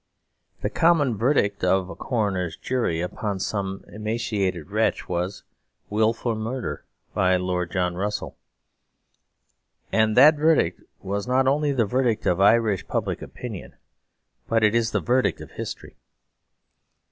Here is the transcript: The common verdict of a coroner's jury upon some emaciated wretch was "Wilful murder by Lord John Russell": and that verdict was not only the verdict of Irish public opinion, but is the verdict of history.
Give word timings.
The 0.63 0.71
common 0.71 1.15
verdict 1.15 1.63
of 1.63 1.87
a 1.87 1.95
coroner's 1.95 2.57
jury 2.57 3.01
upon 3.01 3.39
some 3.39 3.83
emaciated 3.87 4.71
wretch 4.71 5.07
was 5.07 5.43
"Wilful 5.91 6.33
murder 6.33 6.83
by 7.13 7.35
Lord 7.37 7.71
John 7.71 7.93
Russell": 7.93 8.35
and 9.91 10.17
that 10.17 10.37
verdict 10.37 10.81
was 11.03 11.27
not 11.27 11.47
only 11.47 11.71
the 11.71 11.85
verdict 11.85 12.25
of 12.25 12.41
Irish 12.41 12.87
public 12.87 13.21
opinion, 13.21 13.75
but 14.47 14.63
is 14.63 14.89
the 14.89 15.01
verdict 15.01 15.39
of 15.39 15.51
history. 15.51 15.95